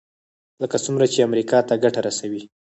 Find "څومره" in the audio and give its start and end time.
0.85-1.05